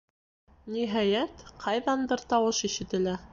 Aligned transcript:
Ниһайәт, 0.75 1.43
ҡайҙандыр 1.67 2.25
тауыш 2.33 2.63
ишетелә. 2.71 3.15